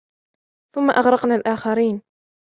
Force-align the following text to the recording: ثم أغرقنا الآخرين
ثم 0.75 0.89
أغرقنا 0.91 1.35
الآخرين 1.35 2.01